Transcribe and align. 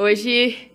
Hoje 0.00 0.72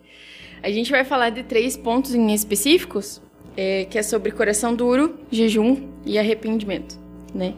a 0.62 0.69
gente 0.69 0.91
vai 0.91 1.04
falar 1.04 1.31
de 1.31 1.42
três 1.42 1.75
pontos 1.75 2.14
em 2.14 2.31
específicos, 2.31 3.20
é, 3.58 3.86
que 3.86 3.98
é 3.98 4.04
sobre 4.04 4.32
coração 4.32 4.75
duro, 4.75 5.17
jejum 5.32 5.92
e 6.05 6.20
arrependimento, 6.20 6.96
né? 7.33 7.55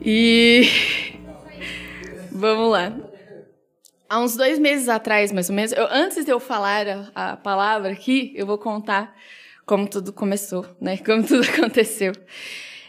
E 0.00 0.62
vamos 2.30 2.70
lá. 2.70 2.96
Há 4.08 4.20
uns 4.20 4.36
dois 4.36 4.56
meses 4.60 4.88
atrás, 4.88 5.32
mais 5.32 5.50
ou 5.50 5.56
menos, 5.56 5.72
eu, 5.72 5.88
antes 5.90 6.24
de 6.24 6.30
eu 6.30 6.38
falar 6.38 6.86
a, 7.16 7.32
a 7.32 7.36
palavra 7.36 7.90
aqui, 7.90 8.32
eu 8.36 8.46
vou 8.46 8.56
contar 8.56 9.12
como 9.66 9.88
tudo 9.88 10.12
começou, 10.12 10.64
né? 10.80 10.98
Como 11.04 11.26
tudo 11.26 11.42
aconteceu. 11.42 12.12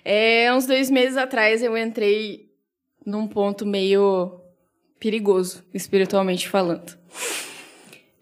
É, 0.03 0.53
uns 0.53 0.67
dois 0.67 0.91
meses 0.91 1.17
atrás 1.17 1.63
eu 1.63 1.75
entrei 1.75 2.47
num 3.03 3.27
ponto 3.27 3.65
meio 3.65 4.39
perigoso, 4.99 5.65
espiritualmente 5.73 6.47
falando. 6.47 6.95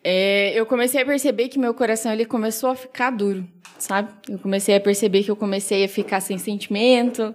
É, 0.03 0.51
eu 0.53 0.65
comecei 0.65 1.01
a 1.01 1.05
perceber 1.05 1.47
que 1.47 1.57
meu 1.57 1.73
coração 1.73 2.11
ele 2.11 2.25
começou 2.25 2.69
a 2.69 2.75
ficar 2.75 3.09
duro, 3.09 3.47
sabe? 3.79 4.11
Eu 4.27 4.37
comecei 4.37 4.75
a 4.75 4.79
perceber 4.81 5.23
que 5.23 5.31
eu 5.31 5.35
comecei 5.35 5.85
a 5.85 5.87
ficar 5.87 6.19
sem 6.19 6.37
sentimento. 6.37 7.33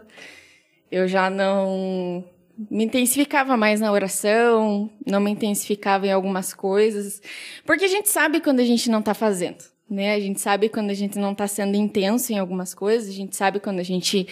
Eu 0.91 1.09
já 1.09 1.30
não 1.30 2.25
me 2.70 2.84
intensificava 2.84 3.56
mais 3.56 3.80
na 3.80 3.91
oração, 3.91 4.91
não 5.06 5.20
me 5.20 5.30
intensificava 5.30 6.06
em 6.06 6.12
algumas 6.12 6.52
coisas, 6.52 7.23
porque 7.65 7.84
a 7.84 7.89
gente 7.89 8.09
sabe 8.09 8.41
quando 8.41 8.61
a 8.61 8.65
gente 8.65 8.91
não 8.91 8.98
está 8.98 9.14
fazendo, 9.14 9.64
né? 9.89 10.14
A 10.14 10.20
gente 10.20 10.41
sabe 10.41 10.69
quando 10.69 10.91
a 10.91 10.95
gente 10.95 11.19
não 11.19 11.33
está 11.33 11.47
sendo 11.47 11.77
intenso 11.77 12.33
em 12.33 12.39
algumas 12.39 12.75
coisas, 12.75 13.09
a 13.09 13.12
gente 13.12 13.37
sabe 13.37 13.61
quando 13.61 13.78
a 13.78 13.84
gente 13.84 14.27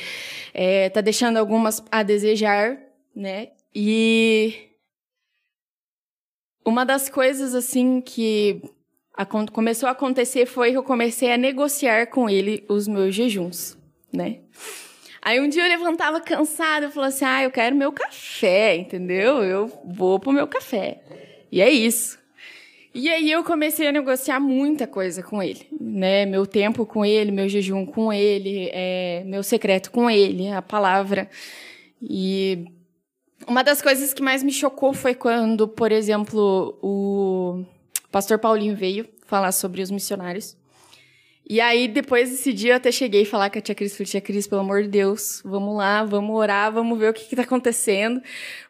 está 0.53 1.01
é, 1.01 1.03
deixando 1.03 1.37
algumas 1.37 1.83
a 1.91 2.03
desejar, 2.03 2.79
né? 3.15 3.51
E 3.73 4.66
uma 6.67 6.85
das 6.85 7.09
coisas 7.09 7.55
assim 7.55 8.01
que 8.01 8.61
começou 9.53 9.89
a 9.89 9.93
acontecer 9.93 10.45
foi 10.47 10.73
que 10.73 10.77
eu 10.77 10.83
comecei 10.83 11.33
a 11.33 11.37
negociar 11.39 12.09
com 12.09 12.29
ele 12.29 12.65
os 12.69 12.89
meus 12.89 13.15
jejuns, 13.15 13.79
né? 14.13 14.41
Aí 15.23 15.41
um 15.41 15.49
dia 15.49 15.65
eu 15.65 15.69
levantava 15.69 16.21
cansada 16.21 16.87
e 16.87 16.91
falava 16.91 17.15
assim: 17.15 17.25
ah, 17.25 17.43
eu 17.45 17.51
quero 17.51 17.75
meu 17.75 17.93
café, 17.93 18.77
entendeu? 18.77 19.43
Eu 19.43 19.73
vou 19.85 20.19
pro 20.19 20.33
meu 20.33 20.47
café. 20.47 21.01
E 21.51 21.61
é 21.61 21.71
isso. 21.71 22.19
E 22.93 23.09
aí 23.09 23.31
eu 23.31 23.45
comecei 23.45 23.87
a 23.87 23.93
negociar 23.93 24.41
muita 24.41 24.87
coisa 24.87 25.23
com 25.23 25.43
ele, 25.43 25.67
né? 25.81 26.27
Meu 26.27 26.47
tempo 26.47 26.85
com 26.85 27.05
ele, 27.05 27.31
meu 27.31 27.49
jejum 27.49 27.85
com 27.85 28.13
ele, 28.13 28.71
é, 28.73 29.23
meu 29.27 29.43
secreto 29.43 29.91
com 29.91 30.11
ele, 30.11 30.51
a 30.51 30.63
palavra. 30.63 31.29
E 32.01 32.67
uma 33.47 33.63
das 33.63 33.83
coisas 33.83 34.15
que 34.15 34.23
mais 34.23 34.43
me 34.43 34.53
chocou 34.53 34.95
foi 34.95 35.15
quando, 35.15 35.69
por 35.69 35.93
exemplo, 35.93 36.79
o 36.83 37.65
pastor 38.11 38.39
Paulinho 38.39 38.77
veio 38.77 39.09
falar 39.27 39.53
sobre 39.53 39.83
os 39.83 39.91
missionários. 39.91 40.57
E 41.49 41.61
aí, 41.61 41.87
depois 41.87 42.31
desse 42.31 42.53
dia, 42.53 42.73
eu 42.73 42.77
até 42.77 42.91
cheguei 42.91 43.23
a 43.23 43.27
falar 43.27 43.51
com 43.51 43.59
a 43.59 43.63
tia 43.63 43.75
Cris, 43.75 43.93
falei, 43.93 44.11
tia 44.11 44.21
Cris, 44.21 44.47
pelo 44.49 44.63
amor 44.63 44.83
de 44.83 44.89
Deus, 44.89 45.41
vamos 45.45 45.77
lá, 45.77 46.03
vamos 46.03 46.35
orar, 46.35 46.73
vamos 46.73 46.99
ver 46.99 47.11
o 47.11 47.15
que 47.15 47.23
está 47.23 47.43
acontecendo. 47.43 48.21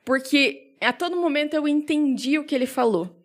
Porque 0.04 0.74
a 0.80 0.92
todo 0.92 1.16
momento 1.16 1.54
eu 1.54 1.66
entendi 1.66 2.38
o 2.38 2.44
que 2.44 2.54
ele 2.54 2.66
falou, 2.66 3.16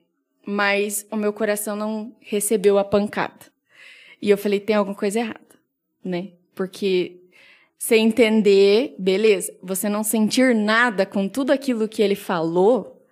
mas 0.46 1.06
o 1.12 1.18
meu 1.18 1.34
coração 1.34 1.76
não 1.76 2.16
recebeu 2.22 2.78
a 2.78 2.84
pancada. 2.86 3.52
E 4.22 4.30
eu 4.30 4.38
falei, 4.38 4.60
tem 4.60 4.76
alguma 4.76 4.96
coisa 4.96 5.20
errada, 5.20 5.42
né? 6.04 6.30
Porque 6.56 7.21
você 7.82 7.96
entender, 7.96 8.94
beleza, 9.00 9.52
você 9.60 9.90
não 9.90 10.04
sentir 10.04 10.54
nada 10.54 11.04
com 11.04 11.28
tudo 11.28 11.52
aquilo 11.52 11.90
que 11.90 12.04
ele 12.04 12.14
falou 12.14 13.04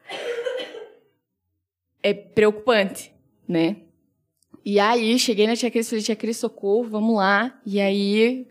é 2.03 2.14
preocupante, 2.14 3.11
né? 3.48 3.78
E 4.64 4.80
aí, 4.80 5.17
cheguei 5.17 5.48
na 5.48 5.56
tia 5.56 5.72
Cris, 5.72 5.89
falei, 5.89 6.03
tia 6.03 6.16
Cris, 6.16 6.38
socorro, 6.38 6.88
vamos 6.88 7.16
lá. 7.16 7.59
E 7.66 7.81
aí, 7.81 8.45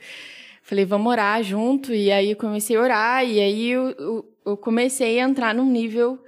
falei, 0.61 0.85
vamos 0.85 1.09
orar 1.09 1.41
junto. 1.45 1.95
E 1.95 2.11
aí, 2.11 2.35
comecei 2.35 2.75
a 2.77 2.81
orar. 2.81 3.25
E 3.25 3.39
aí, 3.39 3.71
eu, 3.71 3.91
eu, 3.91 4.33
eu 4.45 4.57
comecei 4.57 5.21
a 5.21 5.23
entrar 5.23 5.55
num 5.55 5.71
nível 5.71 6.19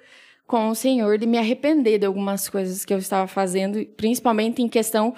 com 0.46 0.68
o 0.68 0.74
Senhor 0.76 1.18
de 1.18 1.26
me 1.26 1.36
arrepender 1.36 1.98
de 1.98 2.06
algumas 2.06 2.48
coisas 2.48 2.84
que 2.84 2.94
eu 2.94 2.98
estava 2.98 3.26
fazendo, 3.26 3.84
principalmente 3.96 4.62
em 4.62 4.68
questão 4.68 5.12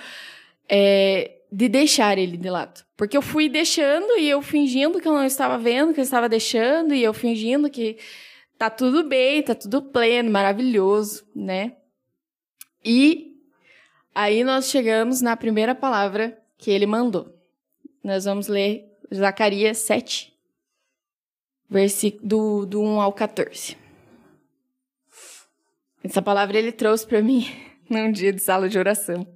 é, 0.67 1.42
de 1.53 1.69
deixar 1.69 2.17
ele 2.17 2.37
de 2.37 2.49
lado. 2.49 2.83
Porque 2.97 3.17
eu 3.17 3.23
fui 3.23 3.49
deixando 3.49 4.19
e 4.19 4.29
eu 4.29 4.41
fingindo 4.41 5.01
que 5.01 5.07
eu 5.07 5.13
não 5.13 5.25
estava 5.25 5.59
vendo, 5.59 5.93
que 5.93 6.01
eu 6.01 6.05
estava 6.05 6.29
deixando, 6.29 6.95
e 6.95 7.03
eu 7.03 7.13
fingindo 7.13 7.69
que 7.69 7.99
tá 8.57 8.71
tudo 8.71 9.05
bem, 9.05 9.43
tá 9.43 9.55
tudo 9.55 9.83
pleno, 9.83 10.31
maravilhoso, 10.31 11.25
né? 11.35 11.75
E 12.85 13.33
Aí 14.15 14.45
nós 14.45 14.67
chegamos 14.67 15.23
na 15.23 15.37
primeira 15.37 15.75
palavra 15.75 16.39
que 16.59 16.71
ele 16.71 16.85
mandou. 16.85 17.35
Nós 18.05 18.27
vamos 18.27 18.47
ler 18.47 18.85
Zacarias 19.13 19.79
7, 19.79 20.35
versículo 21.69 22.27
do, 22.27 22.67
do 22.67 22.83
1 22.83 23.01
ao 23.01 23.13
14. 23.13 23.77
Essa 26.05 26.21
palavra 26.21 26.59
ele 26.59 26.73
trouxe 26.73 27.07
para 27.07 27.23
mim 27.23 27.47
num 27.89 28.13
dia 28.13 28.33
de 28.33 28.43
sala 28.43 28.69
de 28.69 28.79
oração. 28.79 29.27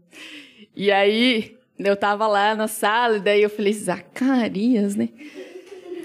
E 0.75 0.93
aí 0.93 1.56
eu 1.79 1.97
tava 1.97 2.27
lá 2.27 2.55
na 2.55 2.69
sala, 2.69 3.19
e 3.19 3.21
daí 3.21 3.43
eu 3.43 3.51
falei, 3.51 3.73
Zacarias, 3.73 4.97
né? 4.97 5.09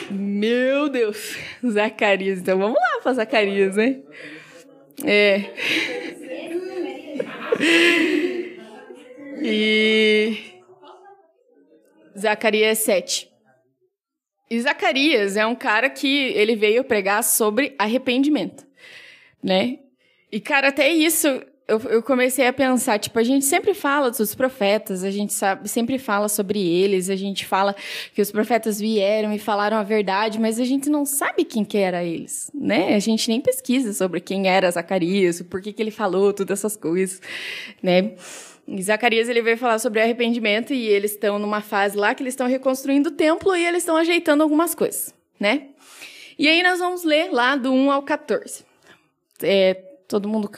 Meu 0.09 0.89
Deus, 0.89 1.37
Zacarias. 1.65 2.39
Então 2.39 2.57
vamos 2.57 2.77
lá 2.79 2.99
para 3.01 3.13
Zacarias, 3.13 3.75
né? 3.75 3.99
É. 5.05 5.49
E 9.41 10.37
Zacarias 12.17 12.79
7. 12.79 13.31
E 14.49 14.59
Zacarias 14.59 15.37
é 15.37 15.45
um 15.45 15.55
cara 15.55 15.89
que 15.89 16.07
ele 16.33 16.55
veio 16.55 16.83
pregar 16.83 17.23
sobre 17.23 17.73
arrependimento, 17.79 18.67
né? 19.41 19.79
E, 20.29 20.39
cara, 20.39 20.67
até 20.67 20.89
isso 20.89 21.41
eu, 21.71 21.79
eu, 21.89 22.03
comecei 22.03 22.45
a 22.45 22.51
pensar, 22.51 22.99
tipo, 22.99 23.17
a 23.17 23.23
gente 23.23 23.45
sempre 23.45 23.73
fala 23.73 24.11
dos 24.11 24.35
profetas, 24.35 25.05
a 25.05 25.09
gente 25.09 25.31
sabe, 25.31 25.69
sempre 25.69 25.97
fala 25.97 26.27
sobre 26.27 26.59
eles, 26.59 27.09
a 27.09 27.15
gente 27.15 27.45
fala 27.45 27.73
que 28.13 28.21
os 28.21 28.29
profetas 28.29 28.77
vieram 28.77 29.31
e 29.31 29.39
falaram 29.39 29.77
a 29.77 29.83
verdade, 29.83 30.37
mas 30.37 30.59
a 30.59 30.65
gente 30.65 30.89
não 30.89 31.05
sabe 31.05 31.45
quem 31.45 31.63
que 31.63 31.77
era 31.77 32.03
eles, 32.03 32.51
né? 32.53 32.93
A 32.93 32.99
gente 32.99 33.29
nem 33.29 33.39
pesquisa 33.39 33.93
sobre 33.93 34.19
quem 34.19 34.49
era 34.49 34.69
Zacarias, 34.69 35.41
por 35.43 35.61
que 35.61 35.71
que 35.71 35.81
ele 35.81 35.91
falou 35.91 36.33
todas 36.33 36.59
essas 36.59 36.75
coisas, 36.75 37.21
né? 37.81 38.15
Em 38.67 38.81
Zacarias 38.81 39.29
ele 39.29 39.41
veio 39.41 39.57
falar 39.57 39.79
sobre 39.79 40.01
arrependimento 40.01 40.73
e 40.73 40.87
eles 40.87 41.11
estão 41.11 41.39
numa 41.39 41.61
fase 41.61 41.95
lá 41.95 42.13
que 42.13 42.21
eles 42.21 42.33
estão 42.33 42.47
reconstruindo 42.47 43.09
o 43.09 43.13
templo 43.13 43.55
e 43.55 43.65
eles 43.65 43.83
estão 43.83 43.95
ajeitando 43.95 44.43
algumas 44.43 44.75
coisas, 44.75 45.15
né? 45.39 45.69
E 46.37 46.49
aí 46.49 46.61
nós 46.63 46.79
vamos 46.79 47.05
ler 47.05 47.31
lá 47.31 47.55
do 47.55 47.71
1 47.71 47.91
ao 47.91 48.03
14. 48.03 48.65
É, 49.41 49.73
todo 50.05 50.27
mundo 50.27 50.51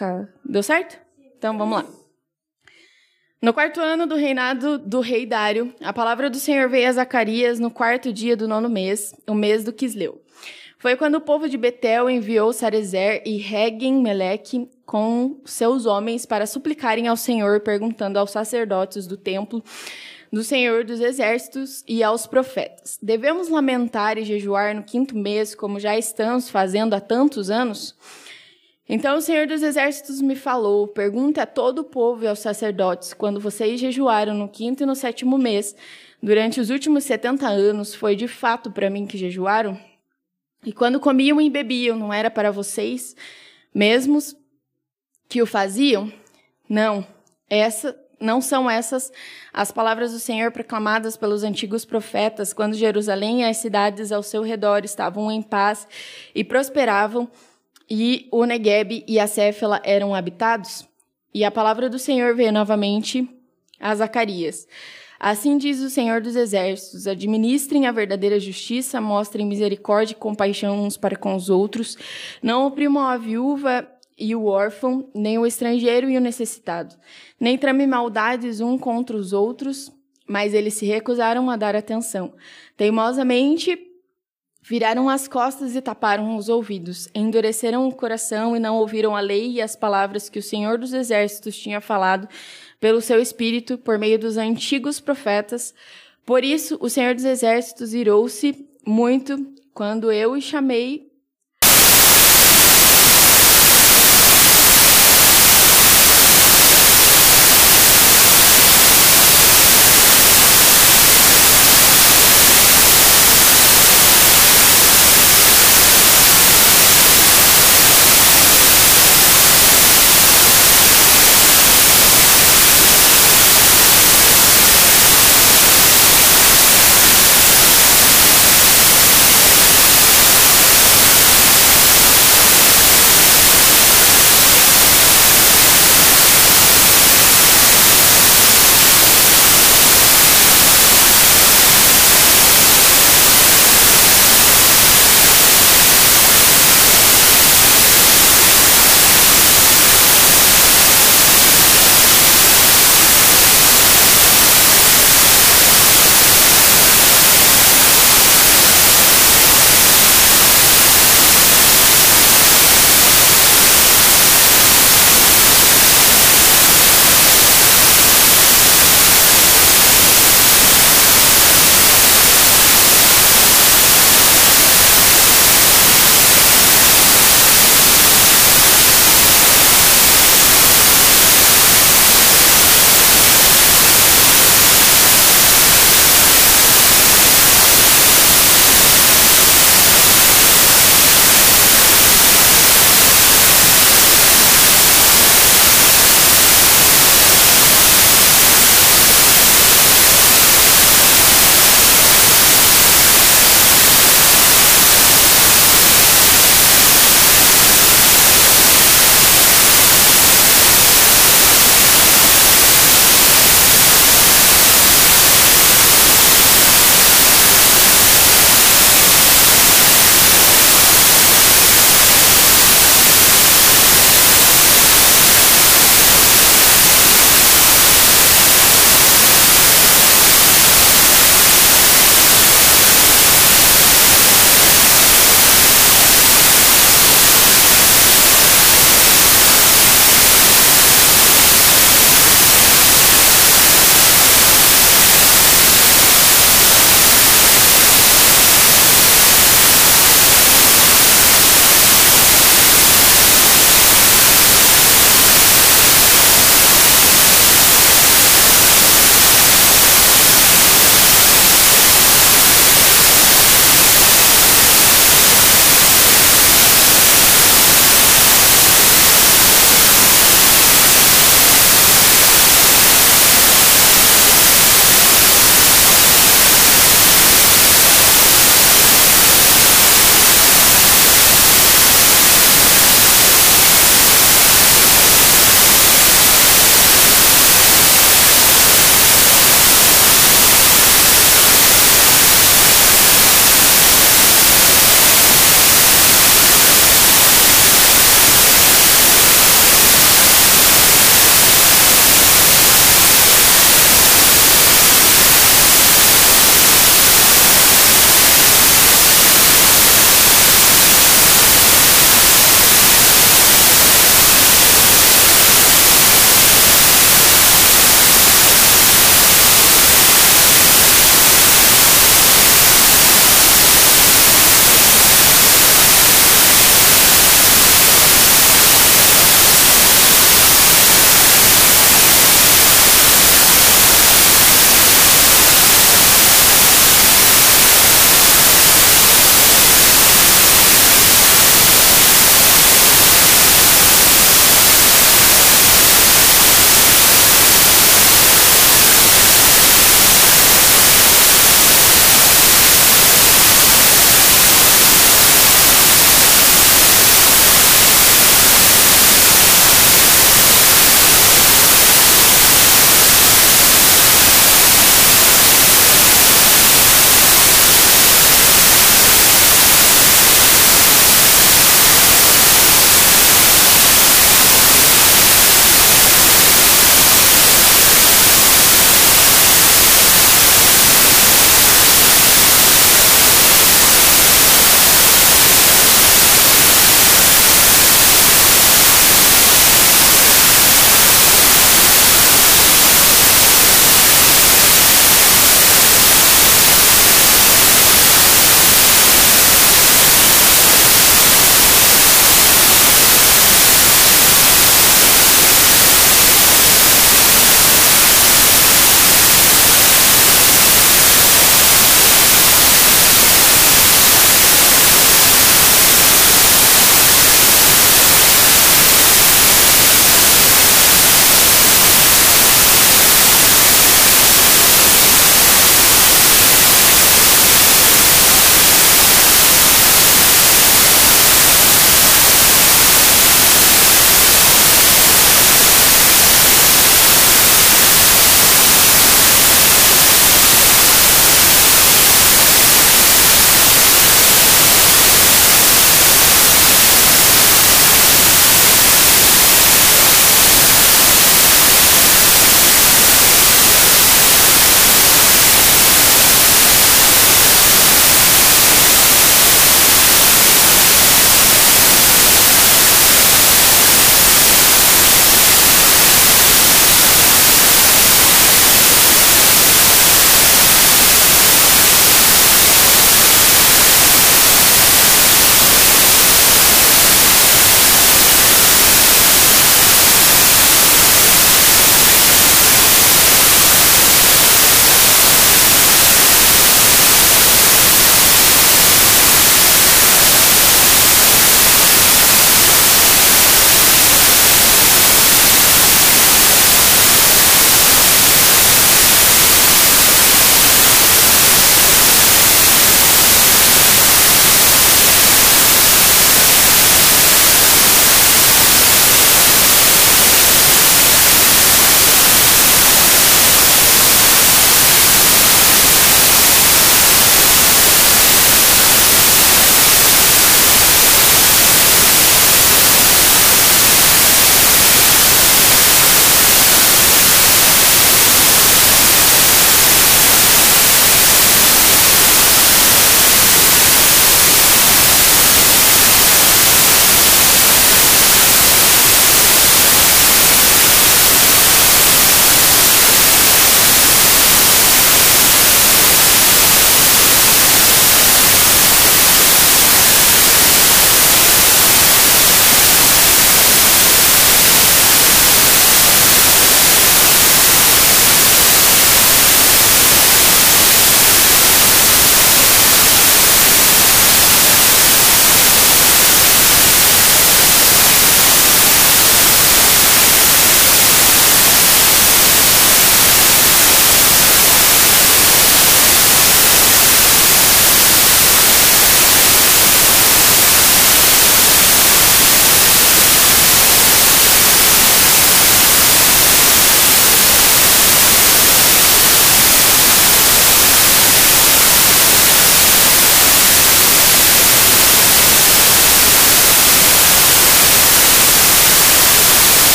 deu 0.43 0.63
certo? 0.63 1.02
Então 1.43 1.57
vamos 1.57 1.75
lá. 1.75 1.85
No 3.41 3.53
quarto 3.53 3.81
ano 3.81 4.07
do 4.07 4.15
reinado 4.15 4.77
do 4.77 5.01
rei 5.01 5.25
Dário, 5.25 5.75
a 5.81 5.91
palavra 5.91 6.29
do 6.29 6.39
Senhor 6.39 6.69
veio 6.69 6.87
a 6.87 6.93
Zacarias 6.93 7.59
no 7.59 7.69
quarto 7.69 8.13
dia 8.13 8.37
do 8.37 8.47
nono 8.47 8.69
mês, 8.69 9.13
o 9.27 9.35
mês 9.35 9.61
do 9.61 9.73
Quisleu. 9.73 10.21
Foi 10.79 10.95
quando 10.95 11.15
o 11.15 11.21
povo 11.21 11.49
de 11.49 11.57
Betel 11.57 12.09
enviou 12.09 12.53
Sarezer 12.53 13.23
e 13.25 13.35
Regen 13.35 14.01
Meleque 14.01 14.69
com 14.85 15.41
seus 15.43 15.85
homens 15.85 16.25
para 16.25 16.47
suplicarem 16.47 17.09
ao 17.09 17.17
Senhor, 17.17 17.59
perguntando 17.59 18.17
aos 18.17 18.31
sacerdotes 18.31 19.05
do 19.05 19.17
templo 19.17 19.61
do 20.31 20.45
Senhor 20.45 20.85
dos 20.85 21.01
Exércitos 21.01 21.83
e 21.85 22.01
aos 22.01 22.25
profetas: 22.25 22.97
Devemos 23.01 23.49
lamentar 23.49 24.17
e 24.17 24.23
jejuar 24.23 24.73
no 24.73 24.83
quinto 24.83 25.17
mês, 25.17 25.53
como 25.53 25.77
já 25.77 25.97
estamos 25.97 26.49
fazendo 26.49 26.93
há 26.93 27.01
tantos 27.01 27.49
anos? 27.49 27.93
Então 28.87 29.17
o 29.17 29.21
Senhor 29.21 29.47
dos 29.47 29.63
Exércitos 29.63 30.21
me 30.21 30.35
falou: 30.35 30.87
Pergunta 30.87 31.43
a 31.43 31.45
todo 31.45 31.79
o 31.79 31.83
povo 31.83 32.23
e 32.23 32.27
aos 32.27 32.39
sacerdotes: 32.39 33.13
quando 33.13 33.39
vocês 33.39 33.79
jejuaram 33.79 34.33
no 34.33 34.49
quinto 34.49 34.83
e 34.83 34.85
no 34.85 34.95
sétimo 34.95 35.37
mês, 35.37 35.75
durante 36.21 36.59
os 36.59 36.69
últimos 36.69 37.03
setenta 37.03 37.47
anos, 37.47 37.95
foi 37.95 38.15
de 38.15 38.27
fato 38.27 38.71
para 38.71 38.89
mim 38.89 39.05
que 39.05 39.17
jejuaram? 39.17 39.79
E 40.65 40.71
quando 40.71 40.99
comiam 40.99 41.41
e 41.41 41.49
bebiam, 41.49 41.97
não 41.97 42.13
era 42.13 42.29
para 42.29 42.51
vocês 42.51 43.15
mesmos 43.73 44.35
que 45.27 45.41
o 45.41 45.45
faziam? 45.45 46.11
Não, 46.69 47.05
essa 47.49 47.97
não 48.19 48.39
são 48.39 48.69
essas 48.71 49.11
as 49.51 49.71
palavras 49.71 50.13
do 50.13 50.19
Senhor 50.19 50.51
proclamadas 50.51 51.17
pelos 51.17 51.43
antigos 51.43 51.83
profetas, 51.83 52.53
quando 52.53 52.73
Jerusalém 52.73 53.41
e 53.41 53.43
as 53.43 53.57
cidades 53.57 54.11
ao 54.11 54.23
seu 54.23 54.41
redor 54.41 54.85
estavam 54.85 55.29
em 55.29 55.41
paz 55.41 55.85
e 56.33 56.43
prosperavam, 56.43 57.29
e 57.89 58.27
o 58.31 58.45
Negueb 58.45 59.03
e 59.07 59.19
a 59.19 59.27
Céfala 59.27 59.81
eram 59.83 60.15
habitados? 60.15 60.87
E 61.33 61.43
a 61.43 61.51
palavra 61.51 61.89
do 61.89 61.97
Senhor 61.97 62.35
veio 62.35 62.51
novamente 62.51 63.27
a 63.79 63.93
Zacarias. 63.95 64.67
Assim 65.19 65.57
diz 65.57 65.79
o 65.79 65.89
Senhor 65.89 66.21
dos 66.21 66.35
Exércitos: 66.35 67.07
administrem 67.07 67.87
a 67.87 67.91
verdadeira 67.91 68.39
justiça, 68.39 68.99
mostrem 68.99 69.45
misericórdia 69.45 70.13
e 70.13 70.17
compaixão 70.17 70.83
uns 70.83 70.97
para 70.97 71.15
com 71.15 71.35
os 71.35 71.49
outros, 71.49 71.97
não 72.41 72.67
oprimam 72.67 73.03
a 73.03 73.17
viúva 73.17 73.87
e 74.17 74.35
o 74.35 74.45
órfão, 74.45 75.09
nem 75.15 75.37
o 75.37 75.45
estrangeiro 75.45 76.09
e 76.09 76.17
o 76.17 76.21
necessitado. 76.21 76.95
Nem 77.39 77.57
trame 77.57 77.87
maldades 77.87 78.61
um 78.61 78.77
contra 78.77 79.15
os 79.15 79.33
outros, 79.33 79.91
mas 80.27 80.53
eles 80.53 80.73
se 80.73 80.85
recusaram 80.85 81.49
a 81.49 81.55
dar 81.55 81.75
atenção. 81.75 82.33
Teimosamente 82.77 83.92
viraram 84.63 85.09
as 85.09 85.27
costas 85.27 85.75
e 85.75 85.81
taparam 85.81 86.37
os 86.37 86.47
ouvidos, 86.47 87.09
endureceram 87.13 87.85
o 87.85 87.93
coração 87.93 88.55
e 88.55 88.59
não 88.59 88.77
ouviram 88.77 89.13
a 89.13 89.19
lei 89.19 89.51
e 89.51 89.61
as 89.61 89.75
palavras 89.75 90.29
que 90.29 90.39
o 90.39 90.43
Senhor 90.43 90.77
dos 90.77 90.93
Exércitos 90.93 91.57
tinha 91.57 91.81
falado 91.81 92.29
pelo 92.79 93.01
seu 93.01 93.21
espírito 93.21 93.77
por 93.77 93.99
meio 93.99 94.17
dos 94.17 94.37
antigos 94.37 95.01
profetas. 95.01 95.75
Por 96.25 96.45
isso, 96.45 96.77
o 96.79 96.89
Senhor 96.89 97.13
dos 97.13 97.25
Exércitos 97.25 97.93
irou-se 97.93 98.65
muito 98.85 99.53
quando 99.73 100.09
eu 100.09 100.31
o 100.31 100.41
chamei 100.41 101.11